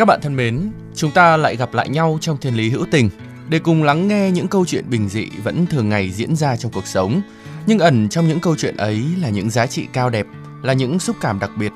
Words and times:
Các 0.00 0.06
bạn 0.06 0.20
thân 0.22 0.36
mến, 0.36 0.70
chúng 0.94 1.10
ta 1.10 1.36
lại 1.36 1.56
gặp 1.56 1.74
lại 1.74 1.88
nhau 1.88 2.18
trong 2.20 2.36
Thiên 2.36 2.54
Lý 2.54 2.70
Hữu 2.70 2.86
Tình 2.90 3.10
để 3.48 3.58
cùng 3.58 3.82
lắng 3.82 4.08
nghe 4.08 4.30
những 4.30 4.48
câu 4.48 4.66
chuyện 4.66 4.90
bình 4.90 5.08
dị 5.08 5.28
vẫn 5.44 5.66
thường 5.66 5.88
ngày 5.88 6.10
diễn 6.10 6.36
ra 6.36 6.56
trong 6.56 6.72
cuộc 6.72 6.86
sống. 6.86 7.22
Nhưng 7.66 7.78
ẩn 7.78 8.08
trong 8.08 8.28
những 8.28 8.40
câu 8.40 8.56
chuyện 8.56 8.76
ấy 8.76 9.04
là 9.18 9.28
những 9.28 9.50
giá 9.50 9.66
trị 9.66 9.86
cao 9.92 10.10
đẹp, 10.10 10.26
là 10.62 10.72
những 10.72 10.98
xúc 10.98 11.16
cảm 11.20 11.38
đặc 11.38 11.50
biệt. 11.58 11.72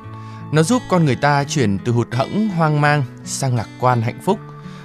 Nó 0.52 0.62
giúp 0.62 0.83
con 0.88 1.05
người 1.05 1.16
ta 1.16 1.45
chuyển 1.45 1.78
từ 1.84 1.92
hụt 1.92 2.09
hẫng, 2.12 2.48
hoang 2.48 2.80
mang 2.80 3.02
sang 3.24 3.56
lạc 3.56 3.69
quan 3.80 4.02
hạnh 4.02 4.19
phúc. 4.25 4.38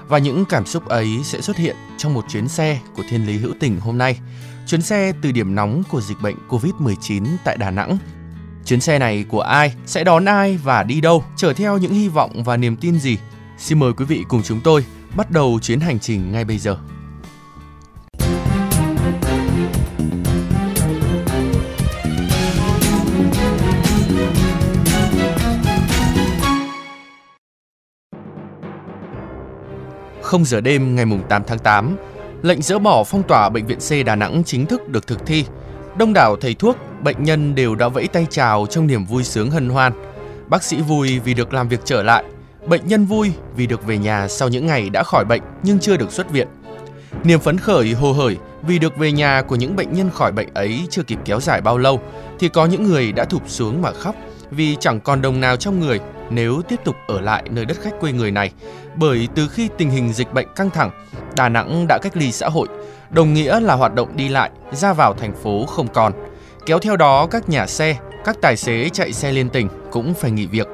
Và 0.07 0.17
những 0.17 0.45
cảm 0.45 0.65
xúc 0.65 0.85
ấy 0.85 1.07
sẽ 1.23 1.41
xuất 1.41 1.57
hiện 1.57 1.75
trong 1.97 2.13
một 2.13 2.25
chuyến 2.29 2.47
xe 2.47 2.79
của 2.95 3.03
Thiên 3.09 3.27
Lý 3.27 3.37
Hữu 3.37 3.53
Tình 3.59 3.79
hôm 3.79 3.97
nay. 3.97 4.19
Chuyến 4.67 4.81
xe 4.81 5.13
từ 5.21 5.31
điểm 5.31 5.55
nóng 5.55 5.83
của 5.89 6.01
dịch 6.01 6.21
bệnh 6.21 6.35
Covid-19 6.49 7.25
tại 7.43 7.57
Đà 7.57 7.71
Nẵng 7.71 7.97
Chuyến 8.65 8.81
xe 8.81 8.99
này 8.99 9.25
của 9.29 9.41
ai, 9.41 9.73
sẽ 9.85 10.03
đón 10.03 10.25
ai 10.25 10.59
và 10.63 10.83
đi 10.83 11.01
đâu, 11.01 11.23
chở 11.35 11.53
theo 11.53 11.77
những 11.77 11.93
hy 11.93 12.07
vọng 12.07 12.43
và 12.43 12.57
niềm 12.57 12.75
tin 12.75 12.99
gì? 12.99 13.17
Xin 13.57 13.79
mời 13.79 13.93
quý 13.93 14.05
vị 14.05 14.23
cùng 14.29 14.43
chúng 14.43 14.61
tôi 14.63 14.85
bắt 15.15 15.31
đầu 15.31 15.59
chuyến 15.61 15.79
hành 15.79 15.99
trình 15.99 16.31
ngay 16.31 16.45
bây 16.45 16.57
giờ. 16.57 16.77
Không 30.21 30.45
giờ 30.45 30.61
đêm 30.61 30.95
ngày 30.95 31.05
8 31.29 31.43
tháng 31.47 31.59
8, 31.59 31.97
lệnh 32.41 32.61
dỡ 32.61 32.79
bỏ 32.79 33.03
phong 33.03 33.23
tỏa 33.23 33.49
bệnh 33.49 33.67
viện 33.67 33.79
C 33.79 34.05
Đà 34.05 34.15
Nẵng 34.15 34.43
chính 34.45 34.65
thức 34.65 34.89
được 34.89 35.07
thực 35.07 35.25
thi. 35.25 35.45
Đông 35.97 36.13
đảo 36.13 36.35
thầy 36.41 36.53
thuốc, 36.53 36.77
bệnh 37.03 37.23
nhân 37.23 37.55
đều 37.55 37.75
đã 37.75 37.87
vẫy 37.87 38.07
tay 38.07 38.27
chào 38.29 38.67
trong 38.69 38.87
niềm 38.87 39.05
vui 39.05 39.23
sướng 39.23 39.51
hân 39.51 39.69
hoan. 39.69 39.93
Bác 40.47 40.63
sĩ 40.63 40.81
vui 40.81 41.19
vì 41.19 41.33
được 41.33 41.53
làm 41.53 41.67
việc 41.67 41.79
trở 41.85 42.03
lại, 42.03 42.23
bệnh 42.67 42.87
nhân 42.87 43.05
vui 43.05 43.31
vì 43.55 43.67
được 43.67 43.85
về 43.85 43.97
nhà 43.97 44.27
sau 44.27 44.49
những 44.49 44.65
ngày 44.65 44.89
đã 44.89 45.03
khỏi 45.03 45.25
bệnh 45.25 45.41
nhưng 45.63 45.79
chưa 45.79 45.97
được 45.97 46.11
xuất 46.11 46.31
viện. 46.31 46.47
Niềm 47.23 47.39
phấn 47.39 47.57
khởi 47.57 47.93
hồ 47.93 48.13
hởi 48.13 48.37
vì 48.61 48.79
được 48.79 48.97
về 48.97 49.11
nhà 49.11 49.41
của 49.41 49.55
những 49.55 49.75
bệnh 49.75 49.93
nhân 49.93 50.09
khỏi 50.09 50.31
bệnh 50.31 50.53
ấy 50.53 50.87
chưa 50.89 51.03
kịp 51.03 51.19
kéo 51.25 51.39
dài 51.39 51.61
bao 51.61 51.77
lâu 51.77 52.01
thì 52.39 52.49
có 52.49 52.65
những 52.65 52.83
người 52.83 53.11
đã 53.11 53.25
thụp 53.25 53.43
xuống 53.47 53.81
mà 53.81 53.91
khóc 53.91 54.15
vì 54.51 54.77
chẳng 54.79 54.99
còn 54.99 55.21
đồng 55.21 55.39
nào 55.39 55.55
trong 55.55 55.79
người 55.79 55.99
nếu 56.29 56.61
tiếp 56.61 56.79
tục 56.85 56.95
ở 57.07 57.21
lại 57.21 57.43
nơi 57.49 57.65
đất 57.65 57.77
khách 57.81 57.99
quê 57.99 58.11
người 58.11 58.31
này. 58.31 58.51
Bởi 58.95 59.27
từ 59.35 59.47
khi 59.47 59.69
tình 59.77 59.89
hình 59.89 60.13
dịch 60.13 60.33
bệnh 60.33 60.47
căng 60.55 60.69
thẳng, 60.69 60.91
Đà 61.35 61.49
Nẵng 61.49 61.85
đã 61.87 61.97
cách 62.01 62.17
ly 62.17 62.31
xã 62.31 62.49
hội, 62.49 62.67
đồng 63.09 63.33
nghĩa 63.33 63.59
là 63.59 63.75
hoạt 63.75 63.95
động 63.95 64.17
đi 64.17 64.27
lại, 64.27 64.51
ra 64.71 64.93
vào 64.93 65.13
thành 65.13 65.33
phố 65.43 65.65
không 65.65 65.87
còn. 65.87 66.13
Kéo 66.69 66.79
theo 66.79 66.97
đó 66.97 67.27
các 67.27 67.49
nhà 67.49 67.67
xe, 67.67 67.97
các 68.25 68.37
tài 68.41 68.57
xế 68.57 68.89
chạy 68.89 69.13
xe 69.13 69.31
liên 69.31 69.49
tỉnh 69.49 69.67
cũng 69.91 70.13
phải 70.13 70.31
nghỉ 70.31 70.45
việc. 70.45 70.67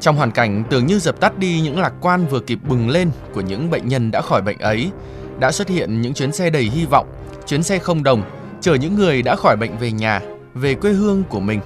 Trong 0.00 0.16
hoàn 0.16 0.30
cảnh 0.30 0.64
tưởng 0.70 0.86
như 0.86 0.98
dập 0.98 1.20
tắt 1.20 1.38
đi 1.38 1.60
những 1.60 1.80
lạc 1.80 1.92
quan 2.00 2.26
vừa 2.26 2.40
kịp 2.40 2.58
bừng 2.68 2.88
lên 2.88 3.10
của 3.34 3.40
những 3.40 3.70
bệnh 3.70 3.88
nhân 3.88 4.10
đã 4.10 4.20
khỏi 4.20 4.42
bệnh 4.42 4.58
ấy, 4.58 4.90
đã 5.38 5.52
xuất 5.52 5.68
hiện 5.68 6.00
những 6.00 6.14
chuyến 6.14 6.32
xe 6.32 6.50
đầy 6.50 6.62
hy 6.62 6.86
vọng, 6.86 7.06
chuyến 7.46 7.62
xe 7.62 7.78
không 7.78 8.02
đồng, 8.02 8.22
chở 8.60 8.74
những 8.74 8.94
người 8.94 9.22
đã 9.22 9.36
khỏi 9.36 9.56
bệnh 9.56 9.78
về 9.78 9.92
nhà, 9.92 10.20
về 10.54 10.74
quê 10.74 10.92
hương 10.92 11.22
của 11.28 11.40
mình. 11.40 11.60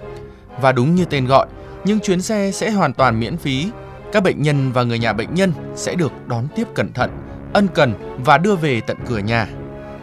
Và 0.61 0.73
đúng 0.73 0.95
như 0.95 1.05
tên 1.05 1.27
gọi, 1.27 1.47
những 1.85 2.01
chuyến 2.01 2.23
xe 2.23 2.51
sẽ 2.51 2.71
hoàn 2.71 2.93
toàn 2.93 3.21
miễn 3.21 3.37
phí. 3.37 3.67
Các 4.13 4.23
bệnh 4.23 4.43
nhân 4.43 4.73
và 4.73 4.83
người 4.83 4.99
nhà 4.99 5.13
bệnh 5.13 5.35
nhân 5.35 5.53
sẽ 5.75 5.95
được 5.95 6.13
đón 6.27 6.49
tiếp 6.57 6.67
cẩn 6.75 6.93
thận, 6.93 7.11
ân 7.53 7.69
cần 7.75 7.95
và 8.25 8.39
đưa 8.39 8.57
về 8.57 8.81
tận 8.81 8.97
cửa 9.07 9.19
nhà. 9.19 9.49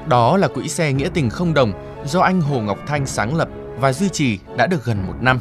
Đó 0.07 0.37
là 0.37 0.47
quỹ 0.47 0.67
xe 0.67 0.93
nghĩa 0.93 1.09
tình 1.13 1.29
không 1.29 1.53
đồng 1.53 1.88
do 2.05 2.19
anh 2.19 2.41
Hồ 2.41 2.61
Ngọc 2.61 2.79
Thanh 2.87 3.05
sáng 3.05 3.35
lập 3.35 3.49
và 3.77 3.93
duy 3.93 4.09
trì 4.09 4.39
đã 4.57 4.67
được 4.67 4.85
gần 4.85 5.07
một 5.07 5.15
năm. 5.21 5.39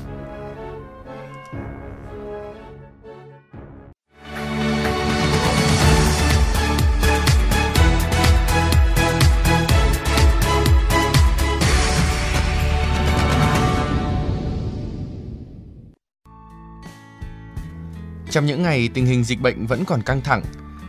Trong 18.30 18.46
những 18.46 18.62
ngày 18.62 18.88
tình 18.94 19.06
hình 19.06 19.24
dịch 19.24 19.40
bệnh 19.40 19.66
vẫn 19.66 19.84
còn 19.84 20.02
căng 20.02 20.20
thẳng, 20.20 20.42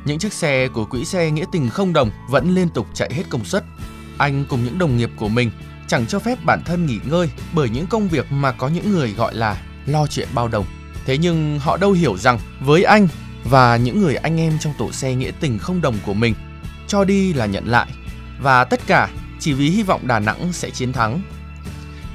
những 0.05 0.19
chiếc 0.19 0.33
xe 0.33 0.67
của 0.67 0.85
quỹ 0.85 1.05
xe 1.05 1.31
nghĩa 1.31 1.45
tình 1.51 1.69
không 1.69 1.93
đồng 1.93 2.09
vẫn 2.29 2.55
liên 2.55 2.69
tục 2.69 2.87
chạy 2.93 3.13
hết 3.13 3.23
công 3.29 3.45
suất. 3.45 3.63
Anh 4.19 4.45
cùng 4.49 4.63
những 4.63 4.77
đồng 4.77 4.97
nghiệp 4.97 5.09
của 5.15 5.29
mình 5.29 5.51
chẳng 5.87 6.05
cho 6.07 6.19
phép 6.19 6.37
bản 6.45 6.61
thân 6.65 6.85
nghỉ 6.85 6.99
ngơi 7.03 7.29
bởi 7.53 7.69
những 7.69 7.87
công 7.87 8.07
việc 8.07 8.31
mà 8.31 8.51
có 8.51 8.67
những 8.67 8.91
người 8.91 9.13
gọi 9.13 9.35
là 9.35 9.61
lo 9.85 10.07
chuyện 10.07 10.27
bao 10.33 10.47
đồng. 10.47 10.65
Thế 11.05 11.17
nhưng 11.17 11.59
họ 11.59 11.77
đâu 11.77 11.91
hiểu 11.91 12.17
rằng 12.17 12.39
với 12.59 12.83
anh 12.83 13.07
và 13.43 13.77
những 13.77 14.01
người 14.01 14.15
anh 14.15 14.39
em 14.39 14.53
trong 14.59 14.73
tổ 14.77 14.91
xe 14.91 15.15
nghĩa 15.15 15.31
tình 15.39 15.59
không 15.59 15.81
đồng 15.81 15.95
của 16.05 16.13
mình, 16.13 16.33
cho 16.87 17.03
đi 17.03 17.33
là 17.33 17.45
nhận 17.45 17.67
lại 17.67 17.87
và 18.41 18.63
tất 18.63 18.79
cả 18.87 19.09
chỉ 19.39 19.53
vì 19.53 19.69
hy 19.69 19.83
vọng 19.83 20.07
Đà 20.07 20.19
Nẵng 20.19 20.53
sẽ 20.53 20.69
chiến 20.69 20.93
thắng. 20.93 21.21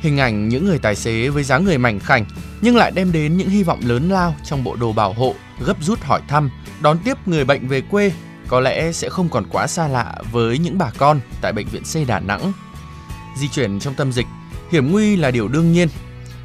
Hình 0.00 0.19
ảnh 0.19 0.48
những 0.48 0.66
người 0.66 0.78
tài 0.78 0.97
xế 0.97 1.28
với 1.28 1.44
dáng 1.44 1.64
người 1.64 1.78
mảnh 1.78 2.00
khảnh 2.00 2.25
nhưng 2.60 2.76
lại 2.76 2.91
đem 2.91 3.12
đến 3.12 3.37
những 3.37 3.48
hy 3.48 3.62
vọng 3.62 3.81
lớn 3.84 4.09
lao 4.10 4.37
trong 4.44 4.64
bộ 4.64 4.76
đồ 4.76 4.93
bảo 4.93 5.12
hộ, 5.12 5.34
gấp 5.66 5.76
rút 5.84 6.00
hỏi 6.00 6.20
thăm, 6.28 6.50
đón 6.81 6.98
tiếp 7.04 7.16
người 7.26 7.44
bệnh 7.44 7.69
về 7.69 7.81
quê 7.81 8.12
có 8.49 8.60
lẽ 8.60 8.93
sẽ 8.93 9.09
không 9.09 9.28
còn 9.28 9.44
quá 9.50 9.66
xa 9.66 9.88
lạ 9.88 10.15
với 10.32 10.59
những 10.59 10.78
bà 10.78 10.91
con 10.99 11.21
tại 11.41 11.53
bệnh 11.53 11.66
viện 11.66 11.82
C 11.82 12.09
Đà 12.09 12.21
Nẵng. 12.21 12.53
Di 13.37 13.49
chuyển 13.49 13.81
trong 13.81 13.94
tâm 13.94 14.12
dịch, 14.12 14.27
hiểm 14.71 14.93
nguy 14.93 15.16
là 15.16 15.31
điều 15.31 15.49
đương 15.49 15.72
nhiên, 15.72 15.88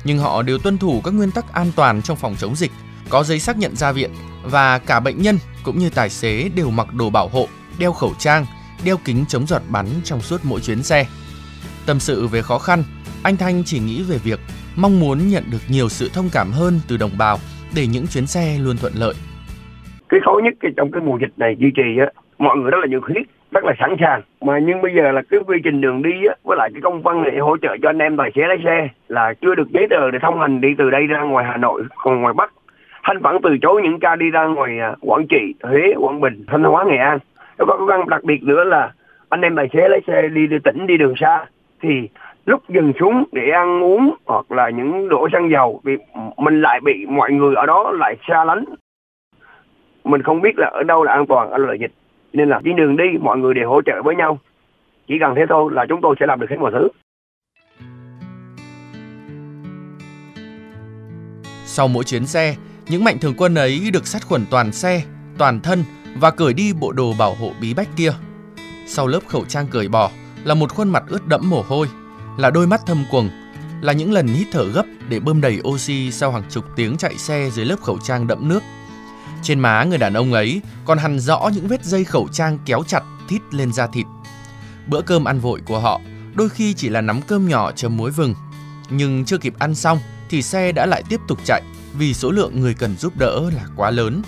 nhưng 0.04 0.20
họ 0.20 0.42
đều 0.42 0.58
tuân 0.58 0.78
thủ 0.78 1.02
các 1.04 1.12
nguyên 1.12 1.32
tắc 1.32 1.54
an 1.54 1.72
toàn 1.76 2.02
trong 2.02 2.18
phòng 2.18 2.36
chống 2.40 2.56
dịch, 2.56 2.72
có 3.10 3.24
giấy 3.24 3.40
xác 3.40 3.58
nhận 3.58 3.76
ra 3.76 3.92
viện 3.92 4.12
và 4.44 4.78
cả 4.78 5.00
bệnh 5.00 5.22
nhân 5.22 5.40
cũng 5.64 5.80
như 5.80 5.90
tài 5.90 6.10
xế 6.10 6.50
đều 6.50 6.70
mặc 6.70 6.94
đồ 6.94 7.10
bảo 7.10 7.28
hộ, 7.28 7.48
đeo 7.78 7.94
khẩu 7.94 8.14
trang, 8.20 8.46
đeo 8.84 8.98
kính 9.06 9.26
chống 9.30 9.48
giọt 9.48 9.62
bắn 9.70 9.88
trong 10.04 10.22
suốt 10.22 10.42
mỗi 10.44 10.62
chuyến 10.62 10.84
xe. 10.84 11.08
Tâm 11.86 12.00
sự 12.00 12.28
về 12.28 12.42
khó 12.42 12.60
khăn, 12.60 12.84
anh 13.24 13.38
Thanh 13.38 13.64
chỉ 13.64 13.80
nghĩ 13.80 14.02
về 14.04 14.18
việc 14.18 14.40
mong 14.76 15.00
muốn 15.00 15.30
nhận 15.30 15.52
được 15.52 15.62
nhiều 15.68 15.90
sự 15.90 16.10
thông 16.14 16.30
cảm 16.30 16.52
hơn 16.52 16.82
từ 16.88 16.98
đồng 16.98 17.18
bào 17.18 17.40
để 17.74 17.88
những 17.88 18.08
chuyến 18.08 18.28
xe 18.28 18.58
luôn 18.58 18.78
thuận 18.78 18.94
lợi 18.96 19.14
cái 20.10 20.20
khó 20.20 20.40
nhất 20.44 20.54
cái 20.60 20.72
trong 20.78 20.92
cái 20.92 21.02
mùa 21.06 21.18
dịch 21.18 21.34
này 21.38 21.56
duy 21.60 21.72
trì 21.72 21.98
á 22.00 22.06
mọi 22.38 22.58
người 22.58 22.72
rất 22.72 22.78
là 22.82 22.88
nhiệt 22.88 23.02
huyết 23.02 23.24
rất 23.52 23.66
là 23.66 23.74
sẵn 23.80 23.96
sàng. 24.00 24.22
Mà 24.42 24.60
nhưng 24.60 24.82
bây 24.82 24.96
giờ 24.96 25.12
là 25.12 25.22
cái 25.30 25.40
quy 25.48 25.58
trình 25.64 25.82
đường 25.82 26.02
đi 26.02 26.26
á 26.30 26.36
với 26.44 26.58
lại 26.58 26.70
cái 26.74 26.82
công 26.82 27.02
văn 27.02 27.24
để 27.24 27.38
hỗ 27.38 27.58
trợ 27.58 27.78
cho 27.82 27.90
anh 27.90 27.98
em 27.98 28.18
tài 28.18 28.32
xế 28.36 28.42
lái 28.48 28.58
xe 28.64 28.88
là 29.08 29.34
chưa 29.42 29.56
được 29.56 29.72
giấy 29.72 29.88
tờ 29.90 30.12
để 30.12 30.20
thông 30.22 30.40
hành 30.40 30.62
đi 30.62 30.76
từ 30.78 30.90
đây 30.90 31.08
ra 31.08 31.22
ngoài 31.22 31.46
Hà 31.46 31.58
Nội 31.58 31.84
còn 31.96 32.22
ngoài 32.22 32.34
Bắc. 32.34 32.54
Thanh 33.04 33.20
vẫn 33.20 33.38
từ 33.44 33.58
chối 33.62 33.82
những 33.82 34.00
ca 34.00 34.16
đi 34.16 34.30
ra 34.30 34.46
ngoài 34.46 34.80
à, 34.80 34.96
Quảng 35.02 35.28
Trị 35.28 35.54
Huế 35.64 35.94
Quảng 35.98 36.22
Bình 36.22 36.44
Thanh 36.48 36.64
Hóa 36.64 36.84
Nghệ 36.88 36.98
An. 36.98 37.20
Nó 37.58 37.66
có 37.66 37.86
cái 37.88 38.00
đặc 38.08 38.24
biệt 38.24 38.44
nữa 38.44 38.64
là 38.64 38.92
anh 39.30 39.42
em 39.42 39.56
tài 39.56 39.70
xế 39.74 39.90
lái 39.90 40.02
xe 40.08 40.28
đi, 40.28 40.48
đi 40.48 40.58
tỉnh 40.64 40.88
đi 40.88 40.98
đường 40.98 41.14
xa 41.18 41.46
thì 41.82 42.10
lúc 42.46 42.70
dừng 42.70 42.94
xuống 43.00 43.24
để 43.32 43.50
ăn 43.50 43.84
uống 43.84 44.16
hoặc 44.26 44.52
là 44.52 44.70
những 44.70 45.10
đổ 45.10 45.28
xăng 45.34 45.50
dầu 45.50 45.82
thì 45.86 45.92
mình 46.38 46.62
lại 46.62 46.80
bị 46.84 47.06
mọi 47.10 47.32
người 47.32 47.56
ở 47.56 47.66
đó 47.66 47.92
lại 47.92 48.16
xa 48.28 48.46
lánh 48.46 48.66
mình 50.12 50.24
không 50.24 50.42
biết 50.42 50.58
là 50.58 50.68
ở 50.74 50.84
đâu 50.84 51.04
là 51.04 51.14
an 51.14 51.26
toàn 51.28 51.50
ở 51.50 51.58
lợi 51.58 51.78
dịch 51.82 51.92
nên 52.34 52.50
là 52.50 52.62
trên 52.66 52.76
đường 52.76 52.98
đi 52.98 53.04
mọi 53.22 53.38
người 53.38 53.54
đều 53.54 53.70
hỗ 53.70 53.82
trợ 53.82 54.02
với 54.04 54.16
nhau 54.16 54.40
chỉ 55.08 55.16
cần 55.20 55.34
thế 55.36 55.42
thôi 55.50 55.72
là 55.74 55.86
chúng 55.90 56.02
tôi 56.02 56.16
sẽ 56.20 56.26
làm 56.26 56.40
được 56.40 56.50
hết 56.50 56.58
mọi 56.60 56.72
thứ 56.72 56.88
Sau 61.72 61.88
mỗi 61.88 62.04
chuyến 62.04 62.26
xe, 62.26 62.56
những 62.88 63.04
mạnh 63.04 63.20
thường 63.20 63.34
quân 63.38 63.56
ấy 63.56 63.90
được 63.94 64.08
sát 64.08 64.26
khuẩn 64.26 64.46
toàn 64.52 64.72
xe, 64.72 65.02
toàn 65.38 65.60
thân 65.60 65.84
và 66.20 66.32
cởi 66.32 66.54
đi 66.54 66.74
bộ 66.74 66.92
đồ 66.92 67.14
bảo 67.20 67.34
hộ 67.34 67.52
bí 67.62 67.74
bách 67.74 67.88
kia. 67.98 68.12
Sau 68.88 69.08
lớp 69.08 69.20
khẩu 69.28 69.46
trang 69.46 69.68
cởi 69.72 69.88
bỏ 69.88 70.12
là 70.44 70.54
một 70.54 70.74
khuôn 70.74 70.90
mặt 70.90 71.04
ướt 71.08 71.28
đẫm 71.28 71.50
mồ 71.50 71.62
hôi, 71.68 71.88
là 72.38 72.50
đôi 72.50 72.68
mắt 72.68 72.82
thâm 72.86 73.04
quầng, 73.12 73.30
là 73.82 73.94
những 73.94 74.12
lần 74.12 74.28
hít 74.28 74.48
thở 74.52 74.66
gấp 74.74 74.84
để 75.10 75.20
bơm 75.20 75.42
đầy 75.42 75.62
oxy 75.68 76.12
sau 76.12 76.32
hàng 76.32 76.44
chục 76.50 76.64
tiếng 76.76 76.98
chạy 76.98 77.16
xe 77.18 77.50
dưới 77.54 77.66
lớp 77.66 77.82
khẩu 77.82 77.98
trang 78.04 78.28
đẫm 78.28 78.50
nước. 78.50 78.64
Trên 79.42 79.60
má 79.60 79.84
người 79.84 79.98
đàn 79.98 80.14
ông 80.14 80.34
ấy 80.34 80.62
còn 80.86 80.98
hằn 80.98 81.20
rõ 81.20 81.50
những 81.54 81.68
vết 81.68 81.86
dây 81.86 82.04
khẩu 82.04 82.28
trang 82.32 82.60
kéo 82.66 82.84
chặt 82.88 83.04
thít 83.28 83.42
lên 83.52 83.74
da 83.74 83.88
thịt. 83.88 84.06
Bữa 84.88 85.02
cơm 85.02 85.26
ăn 85.26 85.40
vội 85.40 85.62
của 85.66 85.80
họ 85.80 86.02
đôi 86.36 86.50
khi 86.50 86.74
chỉ 86.74 86.90
là 86.90 87.02
nắm 87.02 87.22
cơm 87.22 87.48
nhỏ 87.48 87.72
chấm 87.72 87.98
muối 87.98 88.12
vừng. 88.12 88.36
Nhưng 88.90 89.26
chưa 89.26 89.38
kịp 89.38 89.54
ăn 89.60 89.76
xong 89.76 90.00
thì 90.30 90.42
xe 90.42 90.72
đã 90.72 90.86
lại 90.86 91.04
tiếp 91.10 91.20
tục 91.28 91.40
chạy 91.46 91.62
vì 91.94 92.14
số 92.14 92.32
lượng 92.32 92.62
người 92.62 92.74
cần 92.74 92.98
giúp 92.98 93.18
đỡ 93.18 93.50
là 93.56 93.66
quá 93.76 93.92
lớn. 93.92 94.22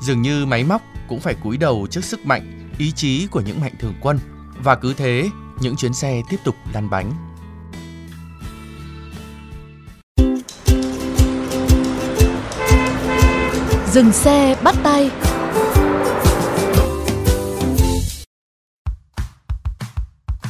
Dường 0.00 0.22
như 0.22 0.46
máy 0.46 0.64
móc 0.64 0.82
cũng 1.08 1.20
phải 1.20 1.34
cúi 1.34 1.56
đầu 1.56 1.86
trước 1.90 2.04
sức 2.04 2.26
mạnh, 2.26 2.70
ý 2.78 2.92
chí 2.92 3.26
của 3.26 3.40
những 3.40 3.60
mạnh 3.60 3.74
thường 3.80 3.94
quân. 4.00 4.18
Và 4.62 4.74
cứ 4.74 4.94
thế, 4.94 5.30
những 5.60 5.76
chuyến 5.76 5.94
xe 5.94 6.22
tiếp 6.30 6.36
tục 6.44 6.54
lăn 6.72 6.90
bánh. 6.90 7.29
Dừng 13.92 14.12
xe 14.12 14.56
bắt 14.64 14.74
tay 14.82 15.10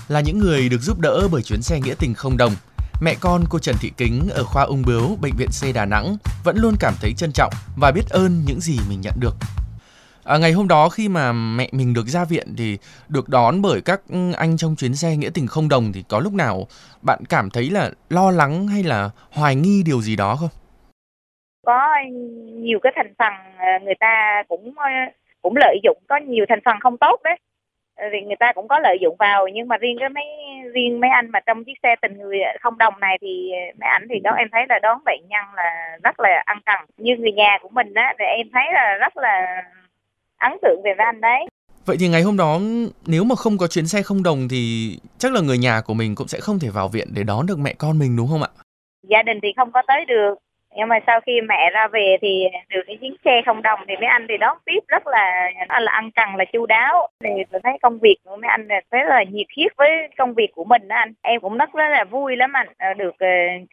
Là 0.09 0.21
những 0.21 0.39
người 0.39 0.69
được 0.69 0.81
giúp 0.81 0.99
đỡ 0.99 1.29
bởi 1.33 1.43
chuyến 1.43 1.63
xe 1.63 1.81
nghĩa 1.81 1.95
tình 1.95 2.15
không 2.15 2.37
đồng, 2.37 2.53
mẹ 3.01 3.15
con 3.21 3.45
cô 3.51 3.59
Trần 3.59 3.77
Thị 3.81 3.93
Kính 3.97 4.29
ở 4.31 4.45
khoa 4.45 4.63
ung 4.63 4.83
bướu 4.83 5.17
Bệnh 5.21 5.37
viện 5.37 5.49
C 5.49 5.75
Đà 5.75 5.85
Nẵng 5.85 6.17
vẫn 6.45 6.57
luôn 6.59 6.75
cảm 6.81 6.95
thấy 7.01 7.13
trân 7.17 7.31
trọng 7.33 7.53
và 7.77 7.91
biết 7.91 8.09
ơn 8.09 8.45
những 8.47 8.61
gì 8.61 8.79
mình 8.89 9.01
nhận 9.01 9.15
được. 9.21 9.37
À, 10.25 10.39
ngày 10.39 10.53
hôm 10.53 10.69
đó 10.69 10.89
khi 10.89 11.09
mà 11.09 11.33
mẹ 11.33 11.69
mình 11.73 11.95
được 11.95 12.09
ra 12.09 12.25
viện 12.25 12.55
thì 12.57 12.79
được 13.09 13.29
đón 13.29 13.63
bởi 13.63 13.81
các 13.81 14.01
ừ, 14.09 14.33
anh 14.33 14.57
trong 14.57 14.77
chuyến 14.77 14.97
xe 14.97 15.17
nghĩa 15.17 15.31
tình 15.31 15.47
không 15.47 15.69
đồng 15.69 15.93
thì 15.93 16.05
có 16.09 16.21
lúc 16.21 16.33
nào 16.33 16.67
bạn 17.03 17.25
cảm 17.29 17.51
thấy 17.51 17.71
là 17.71 17.91
lo 18.11 18.31
lắng 18.31 18.69
hay 18.69 18.83
là 18.83 19.11
hoài 19.31 19.55
nghi 19.55 19.83
điều 19.83 20.03
gì 20.03 20.17
đó 20.17 20.37
không? 20.37 20.51
Có 21.71 21.95
nhiều 22.61 22.79
cái 22.83 22.93
thành 22.97 23.15
phần 23.19 23.33
ờ, 23.59 23.67
người 23.83 23.95
ta 23.95 24.43
cũng 24.49 24.73
ờ, 24.77 24.91
cũng 25.43 25.57
lợi 25.57 25.81
dụng 25.83 25.99
có 26.09 26.17
nhiều 26.17 26.45
thành 26.49 26.61
phần 26.65 26.81
không 26.81 26.99
tốt 26.99 27.21
đấy. 27.25 27.37
Ờ, 27.97 28.07
thì 28.13 28.21
người 28.27 28.37
ta 28.37 28.53
cũng 28.53 28.69
có 28.69 28.79
lợi 28.79 28.99
dụng 29.01 29.17
vào 29.19 29.49
nhưng 29.49 29.69
mà 29.69 29.77
riêng 29.77 29.97
cái 30.01 30.09
mấy 30.09 30.25
riêng 30.75 31.01
mấy 31.01 31.11
anh 31.11 31.31
mà 31.31 31.41
trong 31.41 31.65
chiếc 31.65 31.79
xe 31.83 31.97
tình 32.03 32.19
người 32.19 32.39
không 32.61 32.79
đồng 32.79 33.01
này 33.01 33.19
thì 33.21 33.51
mấy 33.81 33.89
ảnh 33.89 34.07
thì 34.11 34.21
đó 34.21 34.31
em 34.31 34.49
thấy 34.53 34.63
là 34.69 34.79
đón 34.83 34.99
bệnh 35.05 35.21
nhân 35.29 35.45
là 35.57 35.99
rất 36.03 36.21
là 36.21 36.43
ăn 36.47 36.59
cần. 36.67 36.81
Như 36.97 37.17
người 37.17 37.33
nhà 37.33 37.59
của 37.63 37.69
mình 37.69 37.95
á 37.95 38.15
thì 38.19 38.25
em 38.25 38.47
thấy 38.53 38.65
là 38.73 38.97
rất 39.01 39.17
là 39.17 39.63
ấn 40.39 40.53
tượng 40.63 40.81
về 40.85 40.95
mấy 40.95 41.05
anh 41.05 41.21
đấy. 41.21 41.47
Vậy 41.87 41.97
thì 42.01 42.09
ngày 42.09 42.23
hôm 42.23 42.37
đó 42.37 42.59
nếu 43.07 43.25
mà 43.25 43.35
không 43.35 43.59
có 43.59 43.67
chuyến 43.67 43.87
xe 43.87 44.03
không 44.03 44.23
đồng 44.23 44.49
thì 44.51 44.93
chắc 45.19 45.33
là 45.33 45.41
người 45.41 45.59
nhà 45.59 45.81
của 45.87 45.95
mình 45.95 46.15
cũng 46.15 46.29
sẽ 46.29 46.39
không 46.41 46.59
thể 46.59 46.69
vào 46.75 46.89
viện 46.89 47.09
để 47.17 47.23
đón 47.23 47.47
được 47.47 47.59
mẹ 47.59 47.75
con 47.79 47.99
mình 47.99 48.17
đúng 48.17 48.29
không 48.29 48.43
ạ? 48.43 48.49
gia 49.03 49.23
đình 49.23 49.39
thì 49.43 49.49
không 49.57 49.73
có 49.73 49.83
tới 49.89 50.05
được 50.05 50.35
nhưng 50.77 50.89
mà 50.89 50.99
sau 51.07 51.21
khi 51.21 51.41
mẹ 51.41 51.71
ra 51.73 51.89
về 51.89 52.17
thì 52.23 52.45
được 52.69 52.83
cái 52.87 52.97
chuyến 53.01 53.15
xe 53.25 53.43
không 53.47 53.63
đồng 53.63 53.81
thì 53.89 53.95
mấy 53.97 54.07
anh 54.07 54.27
thì 54.29 54.37
đón 54.37 54.59
tiếp 54.65 54.81
rất 54.89 55.07
là 55.07 55.51
là 55.69 55.93
ăn 55.93 56.11
cần 56.11 56.37
là 56.37 56.45
chu 56.45 56.67
đáo. 56.67 57.09
Thì 57.25 57.31
tôi 57.51 57.61
thấy 57.65 57.73
công 57.83 57.99
việc 57.99 58.17
của 58.25 58.37
mấy 58.37 58.49
anh 58.49 58.69
là 58.69 58.81
rất 58.91 59.09
là 59.09 59.23
nhiệt 59.23 59.47
huyết 59.57 59.73
với 59.77 59.91
công 60.19 60.35
việc 60.35 60.49
của 60.55 60.65
mình 60.65 60.89
đó 60.89 60.97
anh. 60.97 61.13
Em 61.23 61.41
cũng 61.41 61.59
rất 61.59 61.75
là 61.75 62.05
vui 62.05 62.37
lắm 62.37 62.53
anh. 62.53 62.67
Ờ, 62.79 62.95
được 62.95 63.15
ờ, 63.19 63.27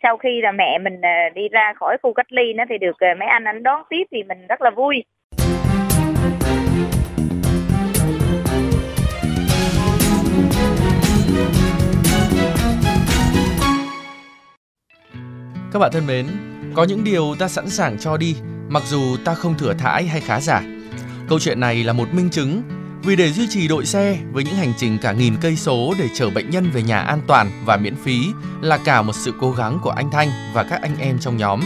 sau 0.03 0.17
khi 0.17 0.41
là 0.41 0.51
mẹ 0.51 0.77
mình 0.77 1.01
ờ, 1.01 1.29
đi 1.33 1.49
ra 1.49 1.73
khỏi 1.75 1.97
khu 2.03 2.13
cách 2.13 2.31
ly 2.33 2.53
nó 2.53 2.63
thì 2.69 2.77
được 2.77 2.97
mấy 3.01 3.27
anh 3.27 3.43
anh 3.43 3.63
đón 3.63 3.81
tiếp 3.89 4.03
thì 4.11 4.23
mình 4.23 4.47
rất 4.47 4.61
là 4.61 4.69
vui. 4.69 5.03
Các 15.73 15.79
bạn 15.79 15.91
thân 15.93 16.07
mến, 16.07 16.25
có 16.77 16.83
những 16.83 17.03
điều 17.03 17.35
ta 17.39 17.47
sẵn 17.47 17.69
sàng 17.69 17.97
cho 17.99 18.17
đi 18.17 18.35
mặc 18.69 18.83
dù 18.87 19.17
ta 19.25 19.33
không 19.33 19.57
thừa 19.57 19.73
thãi 19.73 20.07
hay 20.07 20.21
khá 20.21 20.41
giả. 20.41 20.63
Câu 21.29 21.39
chuyện 21.39 21.59
này 21.59 21.83
là 21.83 21.93
một 21.93 22.13
minh 22.13 22.29
chứng 22.29 22.61
vì 23.03 23.15
để 23.15 23.31
duy 23.31 23.47
trì 23.49 23.67
đội 23.67 23.85
xe 23.85 24.17
với 24.31 24.43
những 24.43 24.55
hành 24.55 24.73
trình 24.77 24.97
cả 25.01 25.11
nghìn 25.11 25.35
cây 25.41 25.55
số 25.55 25.93
để 25.99 26.07
chở 26.15 26.29
bệnh 26.29 26.49
nhân 26.49 26.71
về 26.71 26.81
nhà 26.81 26.99
an 26.99 27.21
toàn 27.27 27.51
và 27.65 27.77
miễn 27.77 27.95
phí 27.95 28.27
là 28.61 28.77
cả 28.77 29.01
một 29.01 29.13
sự 29.15 29.33
cố 29.39 29.51
gắng 29.51 29.79
của 29.83 29.89
anh 29.89 30.11
Thanh 30.11 30.29
và 30.53 30.63
các 30.63 30.81
anh 30.81 30.97
em 30.99 31.19
trong 31.19 31.37
nhóm. 31.37 31.61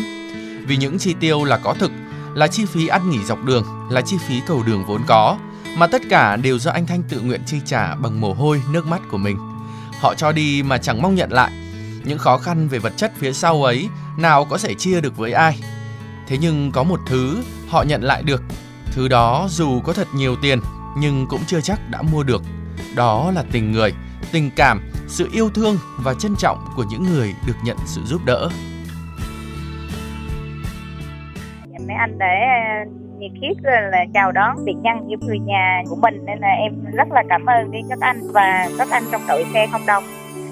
Vì 0.67 0.77
những 0.77 0.97
chi 0.97 1.15
tiêu 1.19 1.43
là 1.43 1.57
có 1.57 1.73
thực, 1.73 1.91
là 2.33 2.47
chi 2.47 2.65
phí 2.65 2.87
ăn 2.87 3.09
nghỉ 3.09 3.23
dọc 3.23 3.43
đường, 3.45 3.63
là 3.89 4.01
chi 4.01 4.17
phí 4.27 4.41
cầu 4.47 4.63
đường 4.63 4.85
vốn 4.87 5.01
có, 5.07 5.37
mà 5.77 5.87
tất 5.87 6.01
cả 6.09 6.35
đều 6.35 6.59
do 6.59 6.71
anh 6.71 6.87
Thanh 6.87 7.03
tự 7.03 7.21
nguyện 7.21 7.41
chi 7.45 7.57
trả 7.65 7.95
bằng 7.95 8.21
mồ 8.21 8.33
hôi, 8.33 8.61
nước 8.71 8.87
mắt 8.87 9.01
của 9.11 9.17
mình. 9.17 9.37
Họ 9.99 10.13
cho 10.15 10.31
đi 10.31 10.63
mà 10.63 10.77
chẳng 10.77 11.01
mong 11.01 11.15
nhận 11.15 11.31
lại. 11.31 11.60
Những 12.05 12.17
khó 12.17 12.37
khăn 12.37 12.67
về 12.67 12.79
vật 12.79 12.93
chất 12.97 13.11
phía 13.15 13.33
sau 13.33 13.63
ấy 13.63 13.87
nào 14.17 14.45
có 14.45 14.57
thể 14.57 14.73
chia 14.73 15.01
được 15.01 15.17
với 15.17 15.31
ai. 15.31 15.59
Thế 16.27 16.37
nhưng 16.41 16.71
có 16.71 16.83
một 16.83 16.99
thứ 17.07 17.43
họ 17.69 17.83
nhận 17.83 18.03
lại 18.03 18.23
được. 18.23 18.43
Thứ 18.91 19.07
đó 19.07 19.47
dù 19.49 19.81
có 19.81 19.93
thật 19.93 20.07
nhiều 20.15 20.35
tiền 20.41 20.59
nhưng 20.97 21.25
cũng 21.29 21.41
chưa 21.47 21.61
chắc 21.61 21.79
đã 21.89 22.01
mua 22.01 22.23
được. 22.23 22.41
Đó 22.95 23.31
là 23.35 23.43
tình 23.51 23.71
người, 23.71 23.93
tình 24.31 24.49
cảm, 24.55 24.91
sự 25.07 25.29
yêu 25.33 25.49
thương 25.49 25.77
và 26.03 26.13
trân 26.13 26.35
trọng 26.35 26.57
của 26.75 26.83
những 26.91 27.03
người 27.03 27.33
được 27.47 27.55
nhận 27.63 27.77
sự 27.85 28.01
giúp 28.05 28.21
đỡ. 28.25 28.49
mấy 31.87 31.95
anh 31.95 32.17
để 32.19 32.25
ờ, 32.25 32.91
nhiệt 33.19 33.31
huyết 33.39 33.57
là 33.63 34.05
chào 34.13 34.31
đón 34.31 34.65
bệnh 34.65 34.81
nhân 34.81 35.07
như 35.07 35.15
người 35.21 35.39
nhà 35.39 35.81
của 35.89 35.95
mình 35.95 36.25
nên 36.25 36.39
là 36.39 36.47
em 36.47 36.85
rất 36.93 37.11
là 37.11 37.23
cảm 37.29 37.45
ơn 37.45 37.71
đi 37.71 37.79
các 37.89 37.99
anh 38.01 38.21
và 38.33 38.69
các 38.77 38.87
anh 38.91 39.03
trong 39.11 39.21
đội 39.27 39.45
xe 39.53 39.67
không 39.71 39.85
đồng 39.87 40.03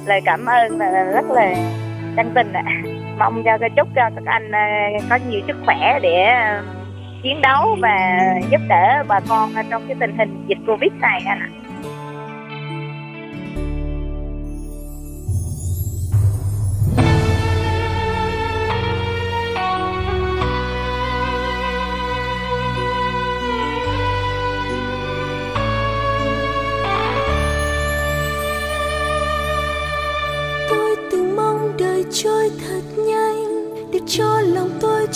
lời 0.09 0.21
cảm 0.25 0.45
ơn 0.45 0.79
là 0.79 1.03
rất 1.03 1.25
là 1.31 1.55
chân 2.15 2.31
tình 2.35 2.53
ạ. 2.53 2.63
Mong 3.17 3.43
cho 3.43 3.57
chúc 3.77 3.87
cho 3.95 4.09
các 4.15 4.23
anh 4.25 4.51
ờ, 4.51 4.59
có 5.09 5.19
nhiều 5.29 5.41
sức 5.47 5.57
khỏe 5.65 5.99
để 6.01 6.23
ờ, 6.23 6.63
chiến 7.23 7.41
đấu 7.41 7.77
và 7.81 8.19
giúp 8.49 8.61
đỡ 8.67 9.03
bà 9.07 9.19
con 9.29 9.49
trong 9.69 9.87
cái 9.87 9.95
tình 9.99 10.17
hình 10.17 10.45
dịch 10.47 10.57
covid 10.67 10.91
này 11.01 11.21
anh 11.25 11.39
ạ. 11.39 11.49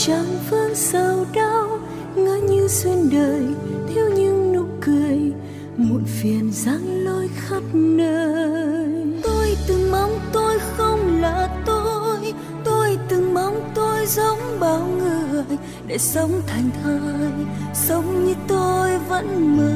Chẳng 0.06 0.40
vương 0.50 0.76
sầu 0.76 1.26
đau 1.34 1.80
ngỡ 2.16 2.36
như 2.50 2.68
duyên 2.68 3.10
đời, 3.12 3.44
thiếu 3.90 4.10
những 4.16 4.54
nụ 4.54 4.66
cười, 4.82 5.20
muộn 5.78 6.04
phiền 6.06 6.52
giăng 6.54 7.04
lối 7.04 7.30
khắp 7.36 7.64
nơi. 7.74 9.22
Tôi 9.24 9.58
từng 9.68 9.92
mong 9.92 10.20
tôi 10.34 10.60
không 10.60 11.22
là 11.22 11.50
tôi 11.66 12.34
tôi 12.64 12.98
từng 13.10 13.34
mong 13.34 13.72
tôi 13.76 14.06
giống 14.06 14.60
bao 14.60 14.88
người, 14.98 15.58
để 15.88 15.98
sống 15.98 16.42
thành 16.48 16.70
thơi 16.84 17.46
sống 17.74 18.26
như 18.26 18.34
tôi 18.48 18.98
vẫn 18.98 19.58
mơ. 19.58 19.74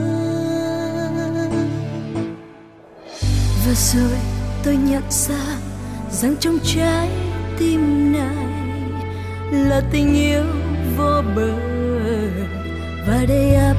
Và 3.66 3.74
rồi 3.74 4.18
tôi 4.64 4.76
nhận 4.76 5.04
ra 5.10 5.46
rằng 6.12 6.36
trong 6.40 6.60
trái 6.64 7.10
tim 7.60 8.14
này 8.14 8.47
là 9.52 9.82
tình 9.92 10.16
yêu 10.16 10.44
vô 10.98 11.22
bờ 11.36 11.52
và 13.08 13.26
đầy 13.28 13.56
ắp 13.56 13.76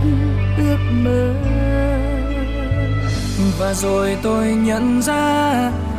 ước 0.59 0.79
mơ. 0.91 1.35
Và 3.59 3.75
rồi 3.75 4.17
tôi 4.23 4.47
nhận 4.47 5.03
ra 5.03 5.53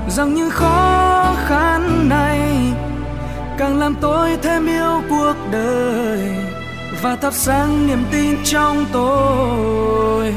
rằng 0.08 0.36
những 0.36 0.50
khó 0.50 1.36
khăn 1.48 2.10
này 2.10 2.40
càng 3.58 3.80
làm 3.80 3.96
tôi 4.02 4.38
thêm 4.42 4.68
yêu 4.68 5.02
cuộc 5.10 5.36
đời 5.52 6.20
và 7.02 7.16
thắp 7.16 7.34
sáng 7.34 7.88
niềm 7.88 8.04
tin 8.12 8.38
trong 8.44 8.86
tôi. 8.94 10.34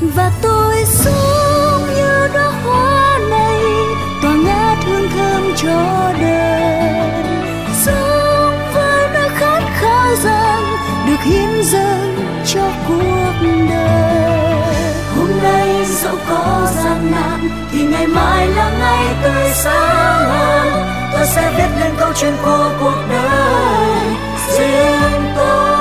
Và 0.00 0.30
tôi 0.42 0.84
sống 0.84 1.82
như 1.96 2.28
đóa 2.34 2.50
hoa 2.64 3.18
này 3.30 3.62
tỏa 4.22 4.34
ngát 4.34 4.78
hương 4.84 5.08
thơm 5.16 5.42
cho 5.56 6.12
đời 6.20 7.11
được 11.24 11.30
hiến 11.30 11.62
dâng 11.62 12.16
cho 12.46 12.70
cuộc 12.88 13.32
đời. 13.70 14.94
Hôm 15.16 15.30
nay 15.42 15.84
dẫu 15.84 16.16
có 16.28 16.68
gian 16.84 17.10
nan 17.10 17.48
thì 17.72 17.82
ngày 17.82 18.06
mai 18.06 18.48
là 18.48 18.70
ngày 18.78 19.14
tươi 19.22 19.50
sáng 19.54 20.28
hơn. 20.28 20.86
Tôi 21.12 21.26
sẽ 21.26 21.52
viết 21.56 21.80
lên 21.80 21.94
câu 21.98 22.12
chuyện 22.16 22.32
của 22.44 22.70
cuộc 22.80 22.96
đời 23.10 24.06
riêng 24.58 25.22
tôi. 25.36 25.72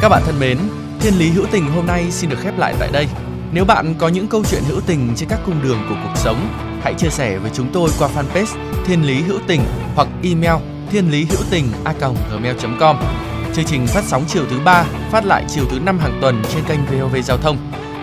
Các 0.00 0.08
bạn 0.08 0.22
thân 0.26 0.40
mến, 0.40 0.58
Thiên 1.00 1.18
lý 1.18 1.30
hữu 1.30 1.46
tình 1.50 1.70
hôm 1.74 1.86
nay 1.86 2.10
xin 2.10 2.30
được 2.30 2.38
khép 2.42 2.58
lại 2.58 2.74
tại 2.78 2.88
đây. 2.92 3.08
Nếu 3.52 3.64
bạn 3.64 3.94
có 3.98 4.08
những 4.08 4.28
câu 4.28 4.44
chuyện 4.50 4.62
hữu 4.68 4.80
tình 4.80 5.12
trên 5.16 5.28
các 5.28 5.38
cung 5.46 5.62
đường 5.62 5.78
của 5.88 5.94
cuộc 6.04 6.16
sống, 6.16 6.48
hãy 6.82 6.94
chia 6.94 7.10
sẻ 7.10 7.38
với 7.38 7.50
chúng 7.54 7.72
tôi 7.72 7.90
qua 7.98 8.08
fanpage 8.08 8.56
Thiên 8.86 9.06
lý 9.06 9.22
hữu 9.22 9.38
tình 9.46 9.60
hoặc 9.94 10.08
email 10.22 10.62
thiên 10.90 11.10
lý 11.10 11.24
hữu 11.24 11.40
tình 11.50 11.66
a 11.84 11.94
gmail.com. 12.30 12.96
Chương 13.54 13.64
trình 13.64 13.86
phát 13.86 14.04
sóng 14.04 14.24
chiều 14.28 14.44
thứ 14.50 14.60
ba, 14.64 14.84
phát 15.10 15.24
lại 15.24 15.44
chiều 15.48 15.64
thứ 15.70 15.78
năm 15.80 15.98
hàng 15.98 16.18
tuần 16.22 16.42
trên 16.54 16.64
kênh 16.64 16.78
VOV 16.84 17.16
Giao 17.24 17.36
thông. 17.36 17.56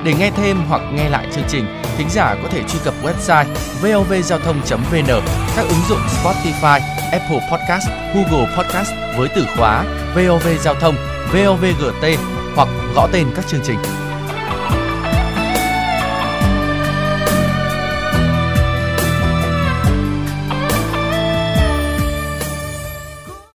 Để 0.04 0.14
nghe 0.20 0.32
thêm 0.32 0.58
hoặc 0.70 0.82
nghe 0.94 1.10
lại 1.10 1.28
chương 1.36 1.44
trình, 1.48 1.66
thính 1.98 2.10
giả 2.10 2.36
có 2.44 2.50
thể 2.50 2.64
truy 2.64 2.80
cập 2.84 2.94
website 3.04 3.46
vovgiao 3.82 4.40
thông.vn, 4.40 5.08
các 5.56 5.66
ứng 5.70 5.82
dụng 5.90 6.00
Spotify, 6.24 6.80
Apple 7.12 7.50
Podcast, 7.52 7.88
Google 8.16 8.56
Podcast 8.58 8.92
với 9.18 9.30
từ 9.36 9.46
khóa 9.58 9.86
VOV 10.16 10.48
Giao 10.64 10.76
thông, 10.76 10.96
VOVGT 11.34 12.20
hoặc 12.56 12.70
gõ 12.96 13.08
tên 13.12 13.28
các 13.36 13.48
chương 13.48 13.62
trình. 13.64 13.99